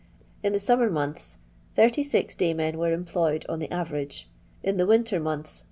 [0.41, 1.37] In the sommer months
[1.77, 4.31] 86 daymen were employed on the average;
[4.63, 5.59] in the wioter months, 46.